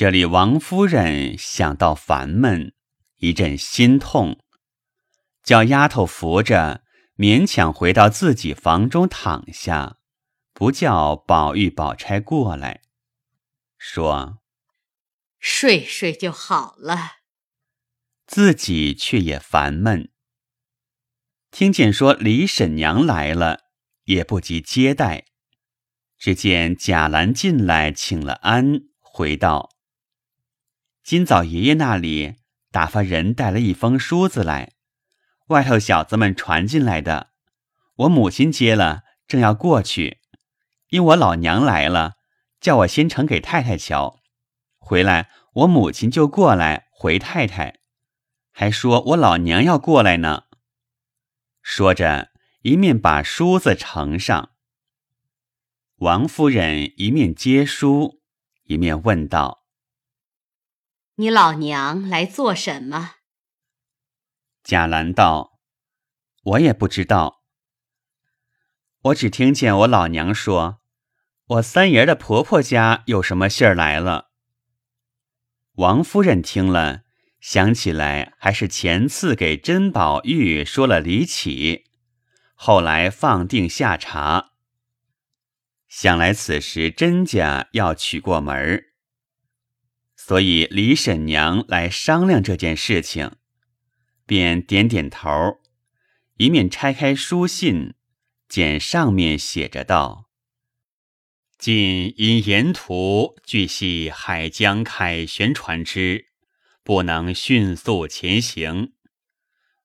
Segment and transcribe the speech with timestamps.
[0.00, 2.72] 这里王夫人想到烦闷，
[3.16, 4.42] 一阵心痛，
[5.42, 6.82] 叫丫头扶着，
[7.18, 9.98] 勉强回到自己房中躺下，
[10.54, 12.80] 不叫宝玉、宝钗过来，
[13.76, 14.38] 说
[15.38, 17.18] ：“睡睡就好了。”
[18.26, 20.10] 自己却也烦闷。
[21.50, 23.64] 听见说李婶娘来了，
[24.04, 25.26] 也不及接待，
[26.16, 29.68] 只见贾兰进来请了安，回道。
[31.02, 32.36] 今早爷爷那里
[32.70, 34.74] 打发人带了一封书子来，
[35.48, 37.30] 外头小子们传进来的。
[37.96, 40.18] 我母亲接了，正要过去，
[40.90, 42.14] 因我老娘来了，
[42.60, 44.20] 叫我先呈给太太瞧。
[44.78, 47.80] 回来我母亲就过来回太太，
[48.52, 50.44] 还说我老娘要过来呢。
[51.62, 52.30] 说着，
[52.62, 54.50] 一面把梳子呈上。
[55.96, 58.20] 王夫人一面接书，
[58.64, 59.59] 一面问道。
[61.20, 63.16] 你老娘来做什么？
[64.64, 65.60] 贾兰道
[66.44, 67.42] ：“我也不知道，
[69.02, 70.80] 我只听见我老娘说，
[71.44, 74.30] 我三爷的婆婆家有什么信儿来了。”
[75.76, 77.02] 王夫人听了，
[77.38, 81.84] 想起来还是前次给甄宝玉说了离启，
[82.54, 84.52] 后来放定下茶，
[85.86, 88.86] 想来此时甄家要娶过门儿。
[90.30, 93.32] 所以李婶娘来商量这件事情，
[94.26, 95.58] 便点点头，
[96.36, 97.94] 一面拆开书信，
[98.48, 100.30] 见上面写着道
[101.58, 106.26] ：“今因沿途据系海江凯旋船只，
[106.84, 108.92] 不能迅速前行。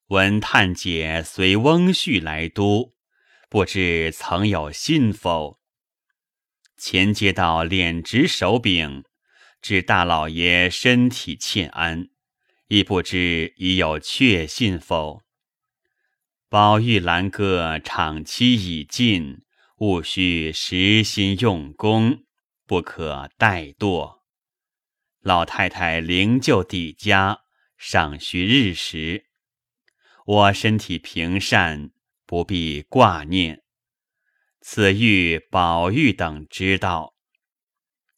[0.10, 2.94] 闻探姐随翁婿来都，
[3.50, 5.60] 不知曾有信否？
[6.78, 9.04] 前接到敛职手柄。”
[9.68, 12.10] 知大老爷身体欠安，
[12.68, 15.24] 亦不知已有确信否？
[16.48, 19.42] 宝玉兰哥场期已尽，
[19.80, 22.26] 务须实心用功，
[22.68, 24.20] 不可怠惰。
[25.22, 27.40] 老太太灵柩抵家，
[27.76, 29.26] 尚需日时。
[30.28, 31.90] 我身体平善，
[32.28, 33.64] 不必挂念。
[34.62, 37.16] 此欲宝玉等知道，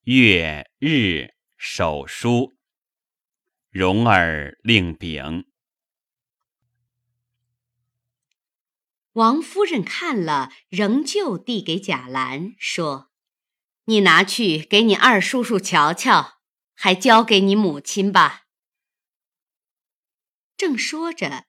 [0.04, 1.37] 月日。
[1.60, 2.56] 手书，
[3.72, 5.48] 容儿令禀。
[9.14, 13.10] 王夫人看了，仍旧递给贾兰，说
[13.86, 16.38] ：“你拿去给你二叔叔瞧瞧，
[16.76, 18.44] 还交给你母亲吧。”
[20.56, 21.48] 正说着，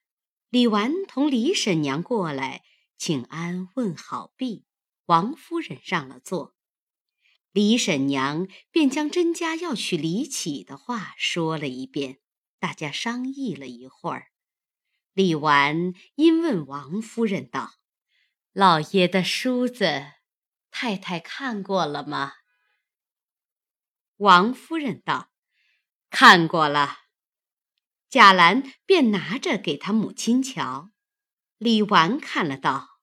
[0.49, 2.63] 李纨同李婶娘过来
[2.97, 4.65] 请安问好毕，
[5.05, 6.55] 王夫人让了座。
[7.59, 12.21] 李婶娘便将甄家要娶李启的话说了一遍，
[12.61, 14.29] 大家商议了一会儿。
[15.13, 17.73] 李纨因问王夫人道
[18.55, 20.05] ：“老爷的梳子，
[20.71, 22.35] 太太看过了吗？”
[24.19, 25.33] 王夫人道
[26.11, 26.99] ：“看过了。”
[28.09, 30.93] 贾兰便拿着给他母亲瞧。
[31.57, 33.01] 李纨看了道。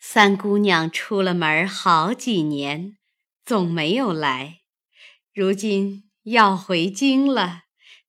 [0.00, 2.98] 三姑娘出了门好几年，
[3.44, 4.62] 总没有来，
[5.34, 7.64] 如今要回京了，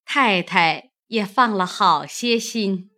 [0.06, 2.92] 太太也放了好些心。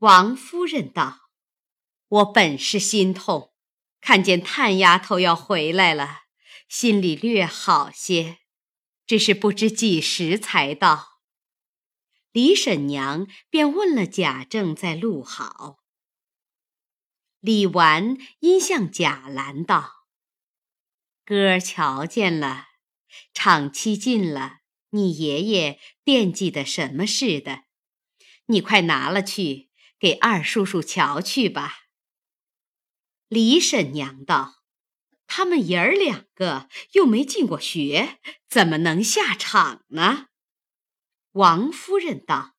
[0.00, 1.30] 王夫人道
[2.08, 3.54] ：“我本是心痛，
[4.02, 6.24] 看见探丫头要回来了，
[6.68, 8.40] 心里略好些，
[9.06, 11.20] 只是不知几时才到。”
[12.32, 15.78] 李婶娘便问了贾政在路好。
[17.40, 19.93] 李纨因向贾兰道
[21.24, 22.68] ：“哥儿瞧见了，
[23.32, 24.58] 场期近了，
[24.90, 27.64] 你爷爷惦记的什么似的？
[28.46, 31.84] 你快拿了去给二叔叔瞧去吧。”
[33.28, 34.62] 李婶娘道
[35.26, 38.18] ：“他们爷儿两个又没进过学，
[38.48, 40.26] 怎么能下场呢？”
[41.32, 42.54] 王夫人道：“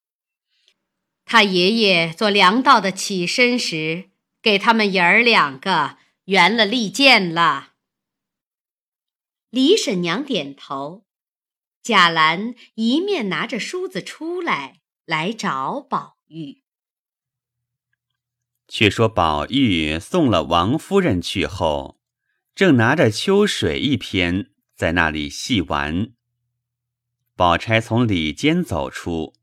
[1.24, 4.10] 他爷爷做粮道的起身时。”
[4.46, 7.74] 给他们爷儿两个圆了利剑了。
[9.56, 11.06] 李婶娘点头，
[11.82, 16.64] 贾兰一面拿着梳子出来，来找宝玉。
[18.68, 22.02] 却说宝玉送了王夫人去后，
[22.54, 26.12] 正拿着秋水一篇在那里戏玩。
[27.38, 29.36] 宝钗从里间走出，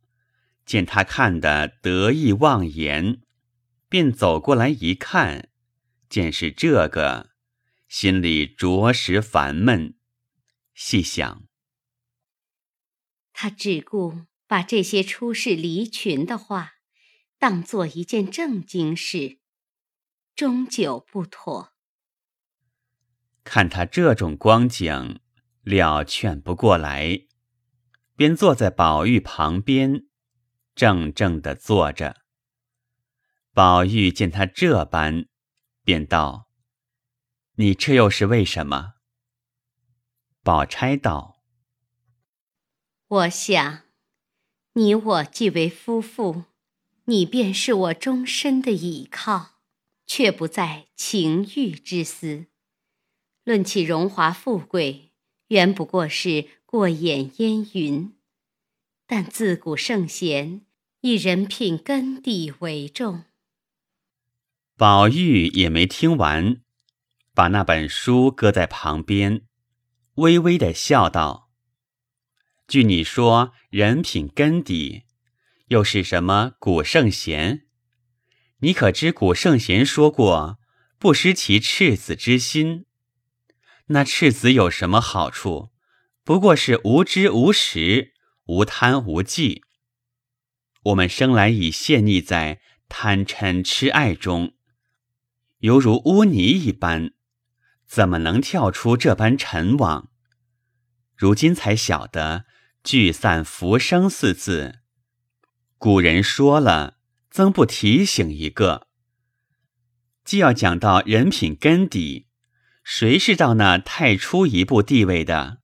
[0.67, 3.23] 见他看得得意忘言。
[3.89, 5.49] 便走过来一看，
[6.11, 7.31] 见是这个，
[7.89, 9.95] 心里着实烦闷，
[10.75, 11.47] 细想，
[13.33, 16.75] 他只顾把这些出世离群的话
[17.39, 19.41] 当做一件正经事，
[20.35, 21.73] 终究不妥。
[23.45, 25.21] 看他这种光景，
[25.63, 27.27] 料劝不过来，
[28.17, 30.07] 便坐在宝玉旁边，
[30.77, 32.23] 怔怔的坐着。
[33.53, 35.27] 宝玉见他这般，
[35.85, 36.49] 便道
[37.57, 38.95] ：“你这又是为什么？”
[40.45, 41.41] 宝钗道
[43.07, 43.83] ：“我想，
[44.73, 46.47] 你我既为夫妇，
[47.05, 49.61] 你便是我终身的倚靠，
[50.05, 52.47] 却不在情欲之私。
[53.45, 55.13] 论起荣华富贵，
[55.47, 58.13] 原不过是过眼烟云。
[59.07, 60.63] 但自古圣贤
[61.03, 63.23] 以人品根底为重。”
[64.77, 66.61] 宝玉也没听完，
[67.33, 69.47] 把那本书搁在旁边，
[70.17, 71.51] 微微的笑道
[72.69, 75.05] ：“据你说人品根底，
[75.69, 77.67] 又是什么古圣贤？
[78.59, 80.59] 你可知古圣贤说过
[80.99, 82.85] ‘不失其赤子之心’？
[83.87, 85.71] 那赤子有什么好处？
[86.25, 88.13] 不过是无知无识、
[88.45, 89.63] 无贪无忌。
[90.83, 94.55] 我们生来已陷溺在贪嗔痴爱中。”
[95.61, 97.13] 犹如污泥一般，
[97.95, 100.11] 怎么能跳出这般尘网？
[101.15, 102.47] 如今才晓得
[102.83, 104.79] “聚散浮生”四字，
[105.77, 106.97] 古人说了，
[107.31, 108.89] 曾不提醒一个。
[110.25, 112.29] 既要讲到人品根底，
[112.83, 115.59] 谁是到那太初一步地位的？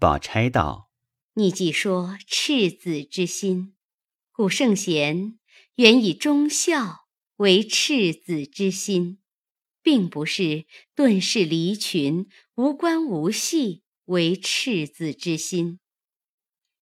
[0.00, 0.90] 宝钗道
[1.34, 3.76] ：“你既说赤子之心，
[4.32, 5.38] 古圣贤
[5.76, 7.06] 原以忠孝。”
[7.38, 9.17] 为赤子之心，
[9.88, 15.80] 并不是顿世离群、无关无系为赤子之心。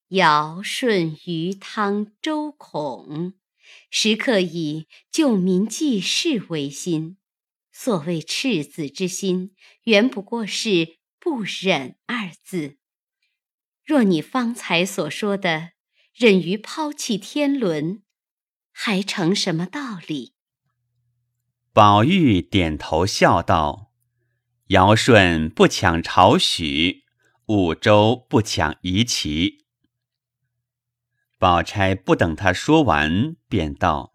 [0.08, 3.34] 尧舜禹汤周孔，
[3.90, 7.16] 时刻以救民济世为心。
[7.70, 9.54] 所谓赤子之心，
[9.84, 12.76] 原不过是不忍二字。
[13.84, 15.74] 若你方才所说的
[16.12, 18.02] 忍于抛弃天伦，
[18.72, 20.34] 还成什么道理？
[21.76, 23.92] 宝玉点头笑道
[24.72, 27.04] ：“尧舜不抢朝许，
[27.48, 29.66] 五周不抢夷齐。”
[31.36, 34.14] 宝钗不等他说完，便道：“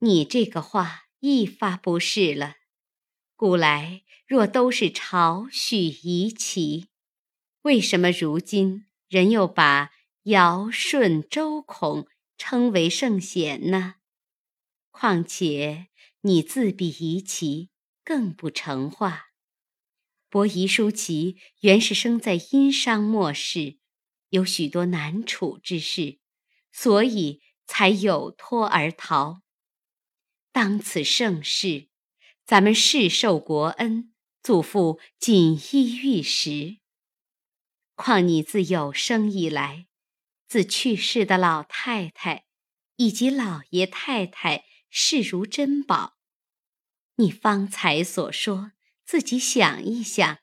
[0.00, 2.56] 你这个话一发不是了。
[3.34, 6.88] 古来若都是朝许夷齐，
[7.62, 9.92] 为什么如今人又把
[10.24, 12.06] 尧舜周孔
[12.36, 13.94] 称为圣贤呢？
[14.90, 15.86] 况且……”
[16.24, 17.70] 你自比夷齐，
[18.04, 19.32] 更不成话。
[20.28, 23.78] 伯夷叔齐原是生在殷商末世，
[24.28, 26.20] 有许多难处之事，
[26.70, 29.42] 所以才有托而逃。
[30.52, 31.88] 当此盛世，
[32.46, 34.14] 咱们世受国恩，
[34.44, 36.78] 祖父锦衣玉食。
[37.96, 39.88] 况你自有生以来，
[40.46, 42.44] 自去世的老太太
[42.94, 44.66] 以及老爷太太。
[44.94, 46.11] 视如珍宝，
[47.16, 48.72] 你方才所说，
[49.04, 50.38] 自己想一想，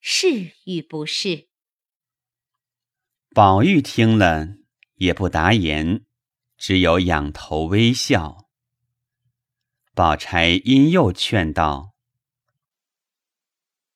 [0.00, 1.48] 是与不是？
[3.34, 4.56] 宝玉听了
[4.94, 6.04] 也不答言，
[6.56, 8.48] 只有仰头微笑。
[9.94, 11.94] 宝钗因又劝道：“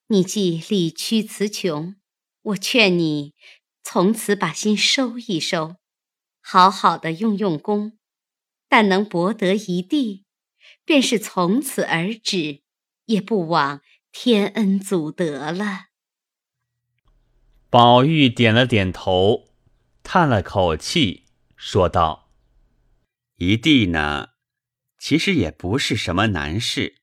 [0.09, 1.97] 你既理屈词穷，
[2.43, 3.35] 我劝你
[3.83, 5.77] 从此把心收一收，
[6.43, 7.99] 好好的用用功。”
[8.69, 10.26] 但能博得一地，
[10.87, 12.63] 便是从此而止，
[13.05, 15.89] 也不枉天恩祖德了。
[17.69, 19.49] 宝玉点了点头，
[20.03, 21.27] 叹了口气，
[21.57, 22.31] 说道
[23.37, 24.29] ：“一地呢，
[24.99, 27.03] 其实也不是什么难事，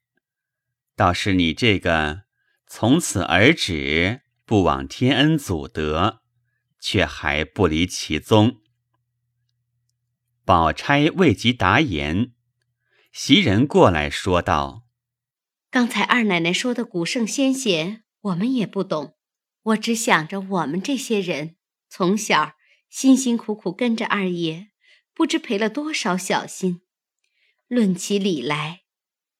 [0.95, 2.23] 倒是你这个
[2.65, 6.21] 从此而止，不枉天恩祖德，
[6.79, 8.61] 却还不离其宗。”
[10.45, 12.33] 宝钗未及答言，
[13.13, 14.85] 袭人过来说道
[15.69, 19.15] ：“刚才二奶奶说的古圣先贤，我们也不懂。
[19.61, 21.55] 我只想着我们这些人
[21.87, 22.53] 从小
[22.89, 24.71] 辛辛苦苦跟着二爷，
[25.13, 26.81] 不知赔了多少小心。
[27.67, 28.81] 论起理来，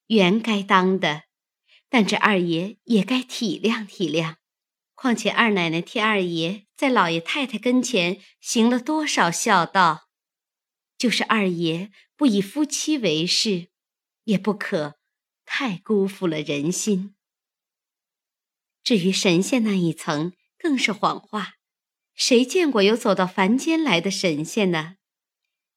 [0.05, 1.23] 原该当的，
[1.89, 4.35] 但这二爷也该体谅体谅。
[4.93, 10.09] 况且二奶奶替二爷在老爷太太跟前行了多少孝道。”
[10.95, 13.67] 就是二爷不以夫妻为事，
[14.24, 14.96] 也不可
[15.46, 17.15] 太辜负了人心。
[18.84, 21.55] 至于神仙那一层，更是谎话。
[22.15, 24.98] 谁见过有走到凡间来的神仙呢？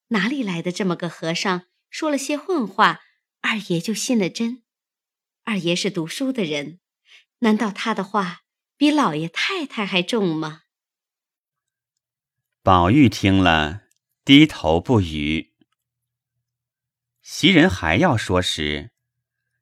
[0.09, 3.01] 哪里来的这么个和尚，说了些混话，
[3.41, 4.63] 二爷就信了真？
[5.43, 6.79] 二爷是读书的人，
[7.39, 8.41] 难道他的话
[8.77, 10.63] 比老爷太太还重吗？
[12.61, 13.83] 宝玉听了，
[14.23, 15.53] 低头不语。
[17.29, 18.91] 袭人还要说时，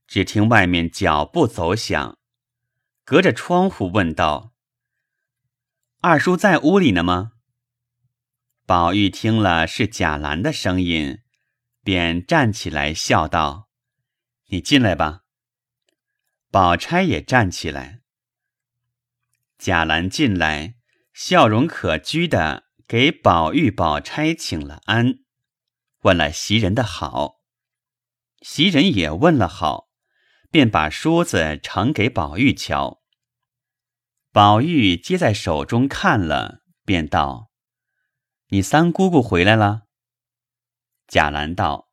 [0.06, 2.20] 只听外面脚步走响，
[3.04, 4.54] 隔着窗户问道
[6.00, 7.32] ：“二叔在屋里呢吗？”
[8.68, 11.24] 宝玉听了是贾兰的声音，
[11.84, 13.68] 便站起来笑道
[14.50, 15.22] ：“你进来吧。”
[16.52, 18.02] 宝钗也站起来。
[19.58, 20.76] 贾兰进来，
[21.14, 22.66] 笑容可掬的。
[22.88, 25.22] 给宝玉、宝钗请了安，
[26.02, 27.42] 问了袭人的好，
[28.48, 29.90] 袭人也问了好，
[30.52, 33.02] 便把梳子呈给宝玉瞧。
[34.32, 37.50] 宝玉接在手中看了，便道
[38.50, 39.88] ：“你三姑姑回来了。”
[41.10, 41.90] 贾兰道：“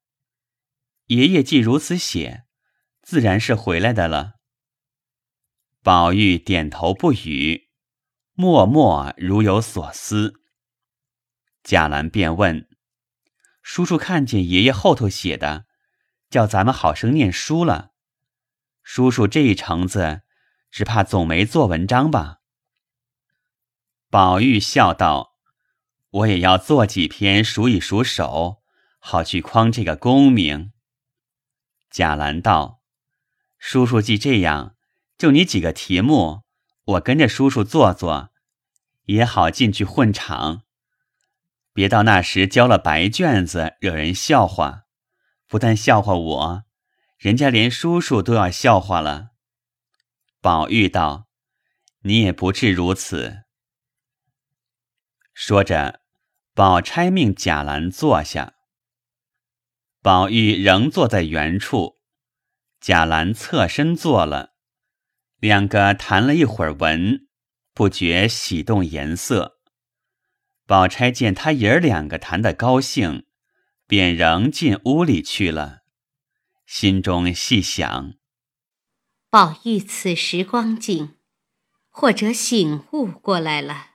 [1.08, 2.44] 爷爷既如此写，
[3.00, 4.34] 自然是回来的了。”
[5.82, 7.70] 宝玉点头不语，
[8.34, 10.42] 默默如有所思。
[11.62, 12.68] 贾兰便问
[13.62, 15.64] ：“叔叔看见爷爷后头写的，
[16.32, 17.90] 叫咱们好生念书了。
[18.82, 20.22] 叔叔这一程子，
[20.70, 22.38] 只怕总没做文章吧？”
[24.08, 25.36] 宝玉笑道
[26.10, 28.62] ：“我也要做几篇数一数手，
[28.98, 30.72] 好去框这个功名。”
[31.90, 32.80] 贾兰道
[33.58, 34.74] ：“叔叔既这样，
[35.18, 36.44] 就你几个题目，
[36.84, 38.30] 我跟着叔叔做做，
[39.04, 40.62] 也好进去混场。”
[41.74, 44.81] 别到那时交了白卷子，惹人笑话。
[45.52, 46.64] 不但笑话我，
[47.18, 49.32] 人家连叔叔都要笑话了。
[50.40, 51.28] 宝玉道
[52.04, 53.42] ：“你也不至如此。”
[55.34, 56.00] 说着，
[56.54, 58.54] 宝钗命贾兰坐下。
[60.00, 61.98] 宝玉仍坐在原处，
[62.80, 64.54] 贾兰侧身坐了，
[65.36, 67.28] 两个谈了一会儿文，
[67.74, 69.60] 不觉喜动颜色。
[70.66, 73.26] 宝钗见他爷儿两个谈得高兴，
[73.92, 75.82] 便仍进屋里去了，
[76.64, 78.14] 心中细想：
[79.28, 81.16] 宝玉此时光景，
[81.90, 83.88] 或者醒悟过来了。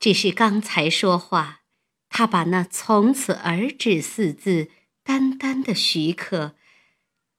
[0.00, 1.60] 只是刚才说话，
[2.08, 4.72] 他把那“从此而止”四字
[5.04, 6.56] 单单的许可，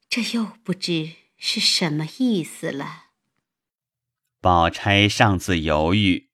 [0.07, 3.07] 这又不知是什么意思了。
[4.39, 6.29] 宝钗上次犹豫。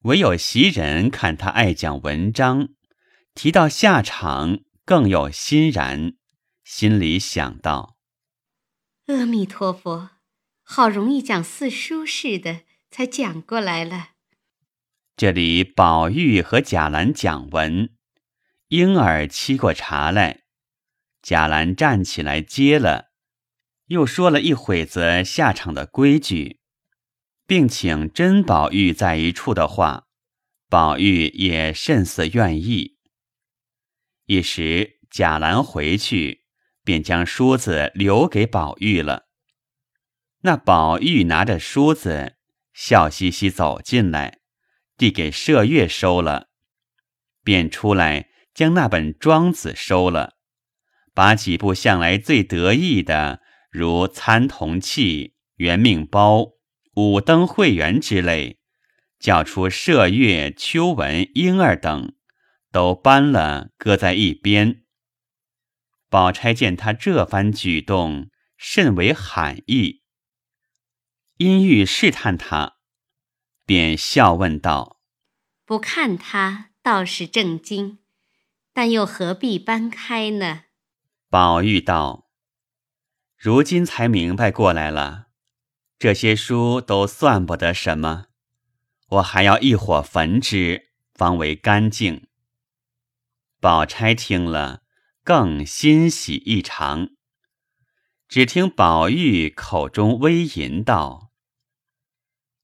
[0.00, 2.70] 唯有袭人看他爱讲文章，
[3.36, 6.14] 提到下场更有欣然，
[6.64, 7.98] 心里想到：
[9.08, 10.08] 阿弥陀佛，
[10.62, 14.12] 好容易讲四书似的，才讲过来了。
[15.18, 17.90] 这里宝玉和贾兰讲文，
[18.68, 20.44] 婴儿沏过茶来，
[21.20, 23.10] 贾兰站起来接了，
[23.88, 26.60] 又说了一会子下场的规矩。
[27.46, 30.06] 并请甄宝玉在一处的话，
[30.70, 32.95] 宝玉也甚似愿意。
[34.26, 36.44] 一时贾兰回去，
[36.84, 39.26] 便将梳子留给宝玉了。
[40.42, 42.36] 那宝玉拿着梳子，
[42.72, 44.38] 笑嘻嘻走进来，
[44.96, 46.48] 递给麝月收了，
[47.42, 50.34] 便出来将那本《庄子》收了，
[51.14, 53.40] 把几部向来最得意的，
[53.70, 55.24] 如《参同契》
[55.56, 56.40] 《元命包》。
[56.94, 58.58] 五灯会员之类，
[59.18, 62.14] 叫出麝月、秋纹、莺儿等，
[62.76, 64.84] 都搬了，搁在一边。
[66.10, 68.28] 宝钗见他这番举动，
[68.58, 70.02] 甚为罕意，
[71.38, 72.76] 因欲试探他，
[73.64, 75.00] 便笑问道
[75.64, 78.00] ：“不看他倒是正经，
[78.74, 80.64] 但又何必搬开呢？”
[81.30, 82.28] 宝玉道
[83.40, 85.28] ：“如今才明白过来了。”
[85.98, 88.26] 这些书都算不得什么，
[89.08, 92.28] 我还要一火焚之，方为干净。
[93.58, 94.82] 宝钗听了，
[95.24, 97.08] 更欣喜异常。
[98.28, 101.30] 只听宝玉口中微吟道：“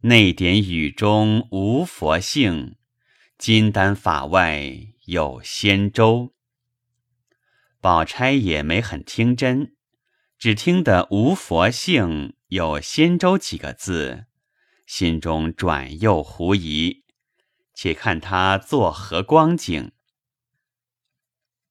[0.03, 2.77] 内典语中无佛性，
[3.39, 4.71] 金丹法外
[5.07, 6.35] 有仙舟。”
[7.81, 9.75] 宝钗也没很听真，
[10.39, 12.35] 只听得无佛性。
[12.49, 14.27] 有“仙舟”几个字，
[14.87, 17.03] 心中转又狐疑，
[17.73, 19.93] 且看他作何光景。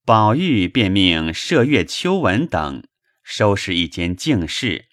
[0.03, 2.83] 宝玉便命麝月、秋纹等
[3.23, 4.89] 收拾一间静室，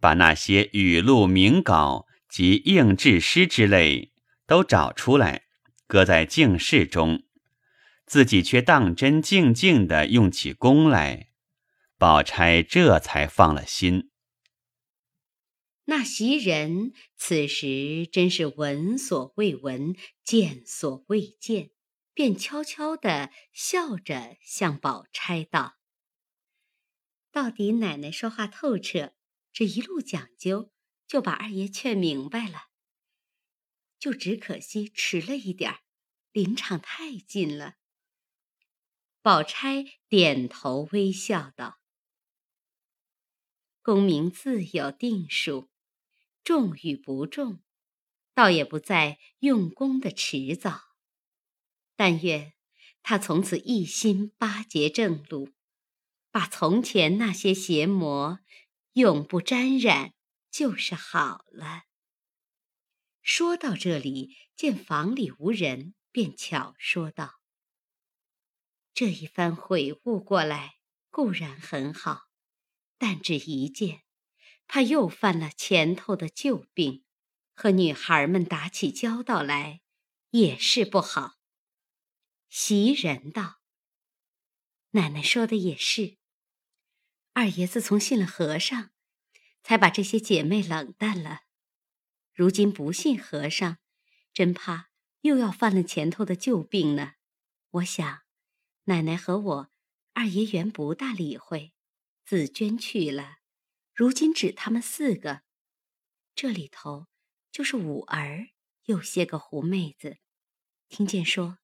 [0.00, 4.12] 把那些语录、名稿及应制诗之类
[4.46, 5.44] 都找出来，
[5.86, 7.22] 搁在净室中，
[8.04, 11.28] 自己却当真静静的用起功来。
[11.96, 14.10] 宝钗这才放了心。
[15.84, 21.70] 那袭人此时真是闻所未闻，见所未见，
[22.20, 25.78] 便悄悄地笑着向宝钗道
[27.32, 29.14] ：“到底奶奶说话透彻，
[29.54, 30.70] 这一路讲究，
[31.06, 32.64] 就把二爷劝明白了。
[33.98, 35.80] 就只可惜迟了一点儿，
[36.30, 37.76] 临场太近了。”
[39.22, 41.80] 宝钗点头微笑道。
[43.80, 45.70] 功名自有定数，
[46.44, 47.62] 重与不重，
[48.34, 50.89] 倒也不在用功的迟早。
[52.00, 52.54] 但愿
[53.02, 55.50] 他从此一心巴结正路，
[56.30, 58.40] 把从前那些邪魔
[58.94, 60.14] 永不沾染，
[60.50, 61.82] 就是好了。
[63.20, 67.42] 说到这里，见房里无人，便巧说道
[68.94, 70.76] ：“这一番悔悟过来，
[71.10, 72.28] 固然很好。”
[72.96, 74.04] 但只一件，
[74.66, 77.04] 怕又犯了前头的旧病，
[77.52, 79.82] 和女孩们打起交道来，
[80.30, 81.39] 也是不好。
[82.50, 83.60] 袭人道
[84.90, 86.18] ：“奶奶说的也是，
[87.32, 88.90] 二爷自从信了和尚，
[89.62, 91.42] 才把这些姐妹冷淡了。
[92.34, 93.78] 如今不信和尚，
[94.32, 94.90] 真怕
[95.20, 97.12] 又要犯了前头的旧病呢。
[97.70, 98.22] 我想，
[98.86, 99.70] 奶奶和我
[100.14, 101.72] 二爷原不大理会。”
[102.26, 103.38] 紫娟去了，
[103.94, 105.42] 如今只他们四个，
[106.34, 107.06] 这里头
[107.52, 108.50] 就是五儿，
[108.86, 110.18] 有些个狐妹子。
[110.88, 111.59] 听见说，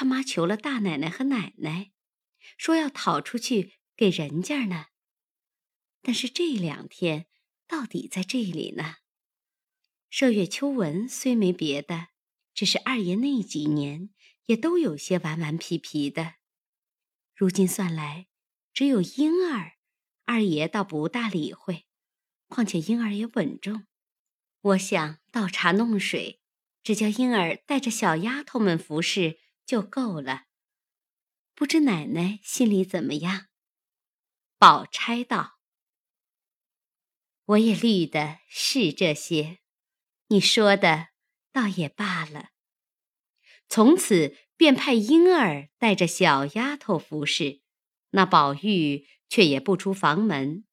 [0.00, 1.92] 他妈求了大奶奶和奶奶，
[2.56, 4.86] 说要讨出去给人家呢。
[6.00, 7.26] 但是这两天
[7.68, 8.94] 到底在这里呢。
[10.10, 12.06] 麝月、秋纹虽没别的，
[12.54, 14.08] 只是二爷那几年
[14.46, 16.36] 也都有些顽顽皮皮的。
[17.34, 18.28] 如今算来。
[18.72, 19.72] 只有婴儿，
[20.24, 21.84] 二爷倒不大理会。
[22.46, 23.86] 况且婴儿也稳重，
[24.62, 26.40] 我想倒茶弄水，
[26.82, 29.38] 只叫婴儿带着小丫头们服侍
[29.70, 30.46] 就够了。
[31.54, 33.46] 不知奶奶心里怎么样？
[34.58, 35.60] 宝钗道
[37.46, 39.60] ：“我也虑的是这些，
[40.26, 41.10] 你说的
[41.52, 42.48] 倒也罢了。
[43.68, 47.60] 从此便派婴儿带着小丫头服侍。”
[48.10, 50.64] 那宝玉却也不出房门，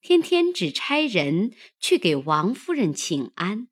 [0.00, 3.66] 天天只差人去给王夫人请安。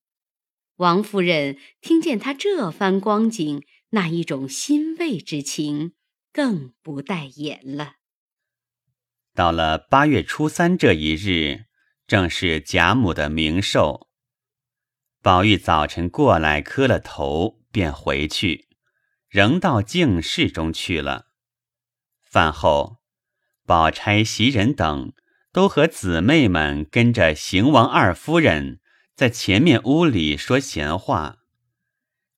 [0.75, 3.65] 王夫人听见他这番光景，
[3.95, 5.93] 那一种欣慰之情，
[6.33, 7.97] 更不待言了。
[9.35, 11.67] 到了八月初三这一日，
[12.07, 14.09] 正是贾母的冥寿。
[15.21, 18.69] 宝玉早晨过来磕了头，便回去，
[19.29, 21.27] 仍到净室中去了。
[22.23, 23.01] 饭后。
[23.65, 25.13] 宝钗、袭人等
[25.53, 28.81] 都和姊妹们跟着邢王二夫人
[29.15, 31.42] 在前面屋里说闲话。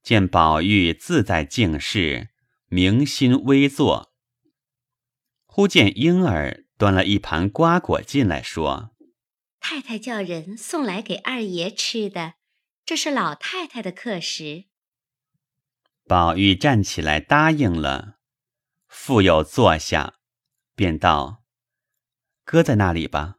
[0.05, 2.29] 见宝玉自在静室，
[2.67, 4.13] 明心微坐。
[5.47, 8.95] 忽见婴儿端了一盘瓜果进来，说
[9.61, 12.35] ：“太太叫人送来给二爷吃的，
[12.85, 14.67] 这是老太太的客食。”
[16.07, 18.19] 宝玉站起来答应了，
[18.87, 20.17] 复又坐下。
[20.77, 21.45] 便道
[22.45, 23.37] ：“搁在那里吧。”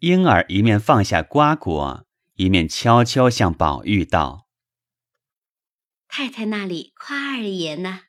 [0.00, 4.41] 婴儿一面放下瓜果，一面悄悄向宝玉道
[6.14, 8.02] ：“太太那里夸二爷呢？”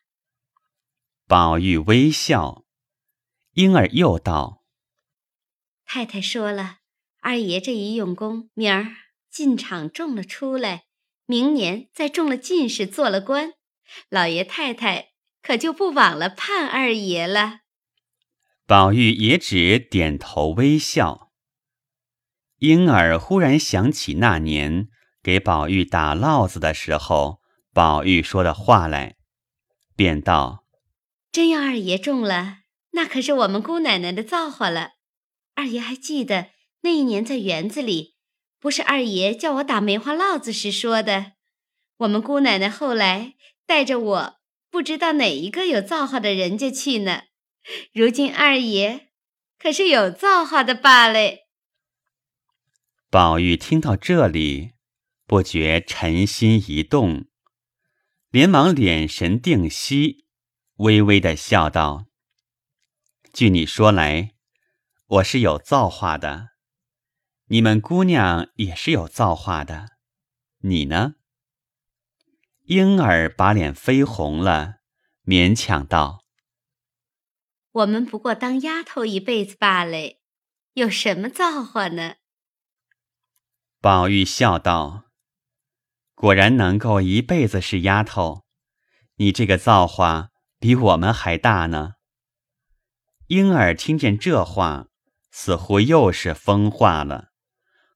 [1.26, 2.66] 宝玉微笑。
[3.54, 4.62] 婴儿又道
[5.86, 6.80] ：“太太说了，
[7.22, 8.88] 二爷这一用功，明儿
[9.30, 10.84] 进场中了出来，
[11.24, 13.54] 明年再中了进士，做了官，
[14.10, 17.60] 老爷太太可就不枉了盼二爷了。”
[18.68, 21.32] 宝玉也只点头微笑。
[22.58, 24.88] 婴儿忽然想起那年
[25.22, 27.40] 给宝玉打烙子的时候，
[27.74, 29.16] 宝玉说的话来，
[29.96, 30.64] 便道
[31.32, 32.58] ：“真要二爷中了，
[32.92, 34.92] 那可是我们姑奶奶的造化了。
[35.56, 36.50] 二爷还记得
[36.82, 38.14] 那一年在园子里，
[38.60, 41.32] 不是二爷叫我打梅花烙子时说的？
[41.96, 43.34] 我们姑奶奶后来
[43.66, 44.34] 带着我，
[44.70, 47.22] 不知道哪一个有造化的人家去呢。”
[47.92, 49.08] 如今二爷
[49.58, 51.18] 可是有造化的罢了。
[53.10, 54.74] 宝玉听到这里，
[55.26, 57.24] 不觉沉心一动，
[58.34, 60.26] 连忙脸神定息，
[60.78, 62.06] 微微的笑道
[63.32, 64.34] ：“据你说来，
[65.06, 66.48] 我是有造化的，
[67.44, 69.90] 你们姑娘也是有造化的，
[70.62, 71.14] 你呢？”
[72.66, 74.78] 婴儿把脸绯红了，
[75.24, 76.24] 勉强道
[77.70, 79.96] ：“我们不过当丫头一辈子罢了，
[80.72, 82.16] 有什么造化呢？”
[83.80, 85.03] 宝玉笑道
[86.24, 88.46] ：“果然能够一辈子是丫头，
[89.16, 91.96] 你这个造化比我们还大呢。”
[93.28, 94.86] 婴儿听见这话，
[95.30, 97.32] 似乎又是疯话了，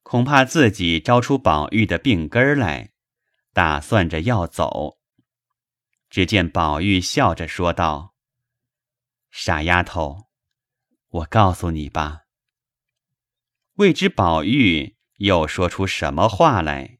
[0.03, 2.91] 恐怕自己招出宝玉的病根儿来。
[3.51, 4.99] 打算着要走，
[6.07, 8.13] 只见宝玉笑着说道
[9.31, 10.27] ：“傻丫头，
[11.09, 12.25] 我告诉你吧。”
[13.77, 16.98] 未知宝玉又说出什么话来，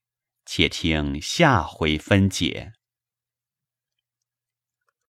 [0.51, 2.78] 且听下回分解。